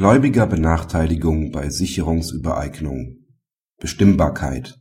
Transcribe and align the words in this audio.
Gläubigerbenachteiligung 0.00 1.50
bei 1.52 1.68
Sicherungsübereignung. 1.68 3.18
Bestimmbarkeit. 3.78 4.80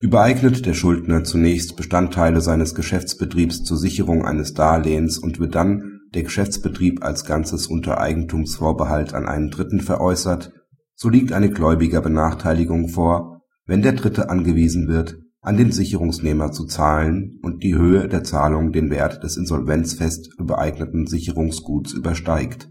Übereignet 0.00 0.66
der 0.66 0.74
Schuldner 0.74 1.24
zunächst 1.24 1.78
Bestandteile 1.78 2.42
seines 2.42 2.74
Geschäftsbetriebs 2.74 3.64
zur 3.64 3.78
Sicherung 3.78 4.26
eines 4.26 4.52
Darlehens 4.52 5.16
und 5.16 5.40
wird 5.40 5.54
dann 5.54 6.00
der 6.12 6.24
Geschäftsbetrieb 6.24 7.02
als 7.02 7.24
Ganzes 7.24 7.68
unter 7.68 8.02
Eigentumsvorbehalt 8.02 9.14
an 9.14 9.26
einen 9.26 9.48
Dritten 9.48 9.80
veräußert, 9.80 10.52
so 10.94 11.08
liegt 11.08 11.32
eine 11.32 11.48
Gläubigerbenachteiligung 11.48 12.90
vor, 12.90 13.40
wenn 13.64 13.80
der 13.80 13.94
Dritte 13.94 14.28
angewiesen 14.28 14.88
wird, 14.88 15.16
an 15.40 15.56
den 15.56 15.72
Sicherungsnehmer 15.72 16.52
zu 16.52 16.66
zahlen 16.66 17.38
und 17.42 17.62
die 17.62 17.76
Höhe 17.76 18.08
der 18.08 18.24
Zahlung 18.24 18.72
den 18.72 18.90
Wert 18.90 19.24
des 19.24 19.38
insolvenzfest 19.38 20.38
übereigneten 20.38 21.06
Sicherungsguts 21.06 21.94
übersteigt 21.94 22.68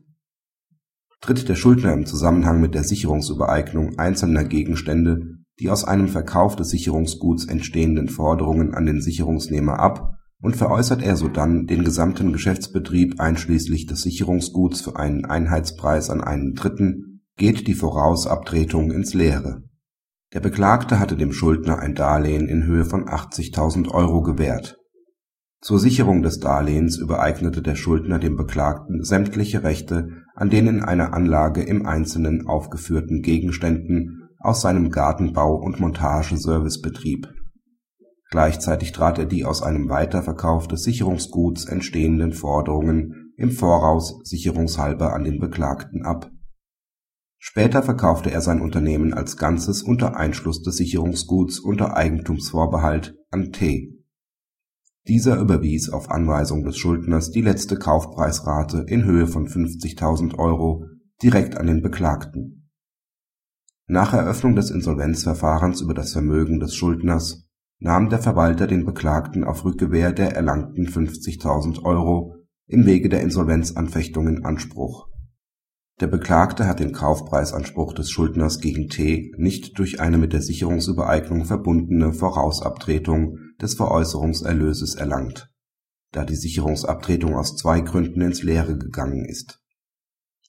Tritt 1.21 1.47
der 1.47 1.55
Schuldner 1.55 1.93
im 1.93 2.05
Zusammenhang 2.05 2.59
mit 2.59 2.73
der 2.75 2.83
Sicherungsübereignung 2.83 3.97
einzelner 3.97 4.43
Gegenstände 4.43 5.41
die 5.61 5.69
aus 5.69 5.83
einem 5.83 6.07
Verkauf 6.07 6.55
des 6.55 6.69
Sicherungsguts 6.69 7.45
entstehenden 7.45 8.09
Forderungen 8.09 8.73
an 8.73 8.87
den 8.87 8.99
Sicherungsnehmer 8.99 9.79
ab 9.79 10.15
und 10.41 10.55
veräußert 10.55 11.03
er 11.03 11.15
sodann 11.15 11.67
den 11.67 11.83
gesamten 11.83 12.33
Geschäftsbetrieb 12.33 13.19
einschließlich 13.19 13.85
des 13.85 14.01
Sicherungsguts 14.01 14.81
für 14.81 14.95
einen 14.95 15.25
Einheitspreis 15.25 16.09
an 16.09 16.21
einen 16.21 16.55
Dritten, 16.55 17.21
geht 17.37 17.67
die 17.67 17.75
Vorausabtretung 17.75 18.91
ins 18.91 19.13
Leere. 19.13 19.61
Der 20.33 20.39
Beklagte 20.39 20.99
hatte 20.99 21.15
dem 21.15 21.31
Schuldner 21.31 21.77
ein 21.77 21.93
Darlehen 21.93 22.47
in 22.47 22.65
Höhe 22.65 22.85
von 22.85 23.05
80.000 23.05 23.89
Euro 23.89 24.23
gewährt 24.23 24.80
zur 25.61 25.77
Sicherung 25.77 26.23
des 26.23 26.39
Darlehens 26.39 26.97
übereignete 26.97 27.61
der 27.61 27.75
Schuldner 27.75 28.17
dem 28.17 28.35
Beklagten 28.35 29.03
sämtliche 29.03 29.63
Rechte 29.63 30.09
an 30.33 30.49
den 30.49 30.65
in 30.65 30.81
einer 30.81 31.13
Anlage 31.13 31.61
im 31.61 31.85
Einzelnen 31.85 32.47
aufgeführten 32.47 33.21
Gegenständen 33.21 34.27
aus 34.39 34.61
seinem 34.61 34.89
Gartenbau 34.89 35.55
und 35.55 35.79
Montageservicebetrieb. 35.79 37.27
Gleichzeitig 38.31 38.91
trat 38.91 39.19
er 39.19 39.25
die 39.25 39.45
aus 39.45 39.61
einem 39.61 39.89
Weiterverkauf 39.89 40.67
des 40.67 40.81
Sicherungsguts 40.83 41.65
entstehenden 41.65 42.33
Forderungen 42.33 43.33
im 43.37 43.51
Voraus 43.51 44.19
sicherungshalber 44.23 45.13
an 45.13 45.25
den 45.25 45.39
Beklagten 45.39 46.03
ab. 46.03 46.31
Später 47.37 47.83
verkaufte 47.83 48.31
er 48.31 48.41
sein 48.41 48.61
Unternehmen 48.61 49.13
als 49.13 49.37
Ganzes 49.37 49.83
unter 49.83 50.15
Einschluss 50.15 50.63
des 50.63 50.77
Sicherungsguts 50.77 51.59
unter 51.59 51.95
Eigentumsvorbehalt 51.95 53.15
an 53.29 53.51
T 53.51 54.00
dieser 55.07 55.39
überwies 55.39 55.89
auf 55.89 56.11
Anweisung 56.11 56.63
des 56.63 56.77
Schuldners 56.77 57.31
die 57.31 57.41
letzte 57.41 57.77
Kaufpreisrate 57.77 58.85
in 58.87 59.03
Höhe 59.03 59.27
von 59.27 59.47
50.000 59.47 60.37
Euro 60.37 60.85
direkt 61.23 61.57
an 61.57 61.67
den 61.67 61.81
Beklagten. 61.81 62.69
Nach 63.87 64.13
Eröffnung 64.13 64.55
des 64.55 64.71
Insolvenzverfahrens 64.71 65.81
über 65.81 65.93
das 65.93 66.13
Vermögen 66.13 66.59
des 66.59 66.75
Schuldners 66.75 67.47
nahm 67.79 68.09
der 68.09 68.19
Verwalter 68.19 68.67
den 68.67 68.85
Beklagten 68.85 69.43
auf 69.43 69.65
Rückgewähr 69.65 70.11
der 70.11 70.35
erlangten 70.35 70.87
50.000 70.87 71.83
Euro 71.83 72.35
im 72.67 72.85
Wege 72.85 73.09
der 73.09 73.21
Insolvenzanfechtung 73.21 74.27
in 74.27 74.45
Anspruch. 74.45 75.07
Der 75.99 76.07
Beklagte 76.07 76.67
hat 76.67 76.79
den 76.79 76.93
Kaufpreisanspruch 76.93 77.93
des 77.93 78.09
Schuldners 78.09 78.59
gegen 78.59 78.87
T 78.87 79.33
nicht 79.37 79.77
durch 79.77 79.99
eine 79.99 80.17
mit 80.17 80.31
der 80.33 80.41
Sicherungsübereignung 80.41 81.45
verbundene 81.45 82.13
Vorausabtretung 82.13 83.37
des 83.61 83.75
Veräußerungserlöses 83.75 84.95
erlangt, 84.95 85.49
da 86.11 86.25
die 86.25 86.35
Sicherungsabtretung 86.35 87.35
aus 87.35 87.55
zwei 87.55 87.81
Gründen 87.81 88.21
ins 88.21 88.43
Leere 88.43 88.77
gegangen 88.77 89.25
ist. 89.25 89.59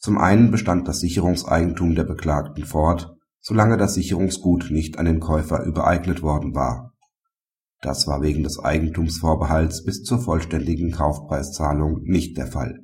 Zum 0.00 0.18
einen 0.18 0.50
bestand 0.50 0.88
das 0.88 1.00
Sicherungseigentum 1.00 1.94
der 1.94 2.05
Beklagten 2.05 2.64
fort, 2.64 3.14
solange 3.40 3.77
das 3.77 3.94
Sicherungsgut 3.94 4.70
nicht 4.70 4.98
an 4.98 5.05
den 5.05 5.20
Käufer 5.20 5.64
übereignet 5.64 6.22
worden 6.22 6.55
war. 6.55 6.95
Das 7.80 8.06
war 8.06 8.23
wegen 8.23 8.45
des 8.45 8.58
Eigentumsvorbehalts 8.58 9.84
bis 9.84 10.02
zur 10.02 10.18
vollständigen 10.18 10.92
Kaufpreiszahlung 10.92 12.02
nicht 12.05 12.36
der 12.39 12.46
Fall. 12.46 12.80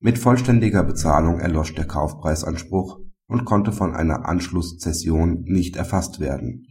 Mit 0.00 0.18
vollständiger 0.18 0.82
Bezahlung 0.82 1.40
erlosch 1.40 1.74
der 1.74 1.86
Kaufpreisanspruch 1.86 3.00
und 3.26 3.44
konnte 3.44 3.72
von 3.72 3.94
einer 3.94 4.26
Anschlusszession 4.26 5.44
nicht 5.44 5.76
erfasst 5.76 6.20
werden 6.20 6.66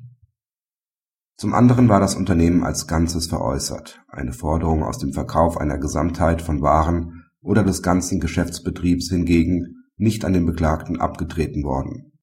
zum 1.35 1.53
anderen 1.53 1.89
war 1.89 1.99
das 1.99 2.15
Unternehmen 2.15 2.63
als 2.63 2.87
Ganzes 2.87 3.27
veräußert, 3.27 4.01
eine 4.07 4.33
Forderung 4.33 4.83
aus 4.83 4.99
dem 4.99 5.13
Verkauf 5.13 5.57
einer 5.57 5.77
Gesamtheit 5.77 6.41
von 6.41 6.61
Waren 6.61 7.25
oder 7.41 7.63
des 7.63 7.81
ganzen 7.81 8.19
Geschäftsbetriebs 8.19 9.09
hingegen 9.09 9.83
nicht 9.97 10.25
an 10.25 10.33
den 10.33 10.45
Beklagten 10.45 10.99
abgetreten 10.99 11.63
worden. 11.63 12.13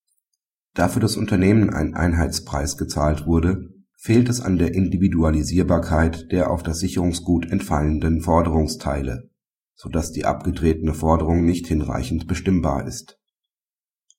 Da 0.75 0.89
für 0.89 1.01
das 1.01 1.17
Unternehmen 1.17 1.71
ein 1.71 1.95
Einheitspreis 1.95 2.77
gezahlt 2.77 3.27
wurde, 3.27 3.69
fehlt 3.97 4.29
es 4.29 4.41
an 4.41 4.57
der 4.57 4.75
Individualisierbarkeit 4.75 6.31
der 6.31 6.51
auf 6.51 6.63
das 6.63 6.79
Sicherungsgut 6.79 7.51
entfallenden 7.51 8.23
Forderungsteile, 8.23 9.29
so 9.75 9.89
dass 9.89 10.13
die 10.13 10.25
abgetretene 10.25 10.95
Forderung 10.95 11.45
nicht 11.45 11.67
hinreichend 11.67 12.27
bestimmbar 12.27 12.87
ist. 12.87 13.19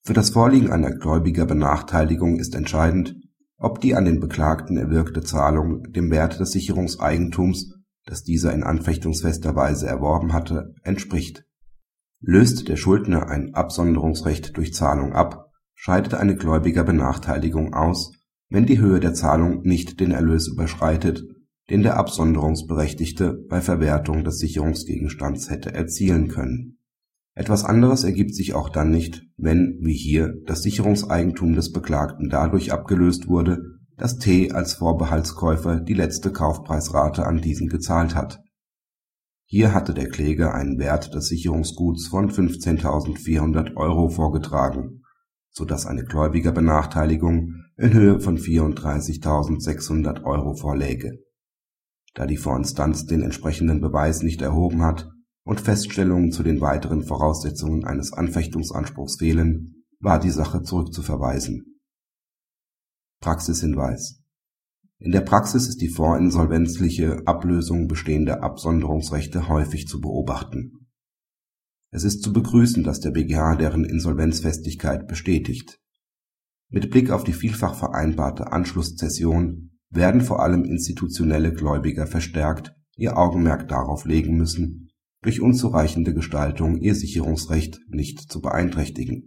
Für 0.03 0.13
das 0.13 0.31
Vorliegen 0.31 0.71
einer 0.71 0.91
Gläubigerbenachteiligung 0.91 2.39
ist 2.39 2.55
entscheidend 2.55 3.15
ob 3.61 3.79
die 3.79 3.95
an 3.95 4.05
den 4.05 4.19
Beklagten 4.19 4.75
erwirkte 4.75 5.21
Zahlung 5.21 5.91
dem 5.91 6.09
Wert 6.09 6.39
des 6.39 6.51
Sicherungseigentums, 6.51 7.75
das 8.05 8.23
dieser 8.23 8.53
in 8.53 8.63
anfechtungsfester 8.63 9.55
Weise 9.55 9.87
erworben 9.87 10.33
hatte, 10.33 10.73
entspricht. 10.83 11.45
Löst 12.19 12.67
der 12.67 12.75
Schuldner 12.75 13.29
ein 13.29 13.53
Absonderungsrecht 13.53 14.57
durch 14.57 14.73
Zahlung 14.73 15.13
ab, 15.13 15.51
scheidet 15.75 16.15
eine 16.15 16.35
Gläubigerbenachteiligung 16.35 17.73
aus, 17.73 18.13
wenn 18.49 18.65
die 18.65 18.79
Höhe 18.79 18.99
der 18.99 19.13
Zahlung 19.13 19.61
nicht 19.61 19.99
den 19.99 20.11
Erlös 20.11 20.47
überschreitet, 20.47 21.23
den 21.69 21.83
der 21.83 21.97
Absonderungsberechtigte 21.97 23.45
bei 23.47 23.61
Verwertung 23.61 24.23
des 24.23 24.39
Sicherungsgegenstands 24.39 25.51
hätte 25.51 25.73
erzielen 25.73 26.27
können 26.29 26.79
etwas 27.33 27.63
anderes 27.63 28.03
ergibt 28.03 28.35
sich 28.35 28.53
auch 28.53 28.69
dann 28.69 28.91
nicht, 28.91 29.23
wenn, 29.37 29.77
wie 29.81 29.93
hier, 29.93 30.33
das 30.45 30.63
Sicherungseigentum 30.63 31.53
des 31.53 31.71
Beklagten 31.71 32.29
dadurch 32.29 32.73
abgelöst 32.73 33.27
wurde, 33.27 33.61
dass 33.97 34.17
T 34.17 34.51
als 34.51 34.73
Vorbehaltskäufer 34.73 35.79
die 35.79 35.93
letzte 35.93 36.31
Kaufpreisrate 36.31 37.25
an 37.25 37.39
diesen 37.39 37.69
gezahlt 37.69 38.15
hat. 38.15 38.41
Hier 39.45 39.73
hatte 39.73 39.93
der 39.93 40.09
Kläger 40.09 40.53
einen 40.53 40.77
Wert 40.77 41.13
des 41.13 41.27
Sicherungsguts 41.27 42.07
von 42.07 42.29
15.400 42.29 43.75
Euro 43.75 44.09
vorgetragen, 44.09 45.03
so 45.49 45.63
dass 45.65 45.85
eine 45.85 46.03
Gläubigerbenachteiligung 46.03 47.53
in 47.77 47.93
Höhe 47.93 48.19
von 48.19 48.37
34.600 48.37 50.23
Euro 50.23 50.55
vorläge. 50.55 51.19
Da 52.13 52.25
die 52.25 52.37
Vorinstanz 52.37 53.05
den 53.05 53.21
entsprechenden 53.21 53.79
Beweis 53.79 54.21
nicht 54.21 54.41
erhoben 54.41 54.83
hat 54.83 55.09
und 55.51 55.59
Feststellungen 55.59 56.31
zu 56.31 56.43
den 56.43 56.61
weiteren 56.61 57.03
Voraussetzungen 57.03 57.83
eines 57.83 58.13
Anfechtungsanspruchs 58.13 59.17
fehlen, 59.17 59.83
war 59.99 60.17
die 60.17 60.29
Sache 60.29 60.63
zurückzuverweisen. 60.63 61.81
Praxishinweis 63.19 64.21
In 64.97 65.11
der 65.11 65.19
Praxis 65.19 65.67
ist 65.67 65.81
die 65.81 65.89
vorinsolvenzliche 65.89 67.23
Ablösung 67.25 67.89
bestehender 67.89 68.43
Absonderungsrechte 68.43 69.49
häufig 69.49 69.89
zu 69.89 69.99
beobachten. 69.99 70.87
Es 71.89 72.05
ist 72.05 72.23
zu 72.23 72.31
begrüßen, 72.31 72.85
dass 72.85 73.01
der 73.01 73.11
BGH 73.11 73.57
deren 73.57 73.83
Insolvenzfestigkeit 73.83 75.05
bestätigt. 75.05 75.81
Mit 76.69 76.89
Blick 76.91 77.11
auf 77.11 77.25
die 77.25 77.33
vielfach 77.33 77.75
vereinbarte 77.75 78.53
Anschlusszession 78.53 79.77
werden 79.89 80.21
vor 80.21 80.41
allem 80.41 80.63
institutionelle 80.63 81.51
Gläubiger 81.51 82.07
verstärkt 82.07 82.73
ihr 82.95 83.17
Augenmerk 83.17 83.67
darauf 83.67 84.05
legen 84.05 84.37
müssen 84.37 84.87
durch 85.21 85.41
unzureichende 85.41 86.13
Gestaltung 86.13 86.77
ihr 86.77 86.95
Sicherungsrecht 86.95 87.81
nicht 87.89 88.31
zu 88.31 88.41
beeinträchtigen 88.41 89.19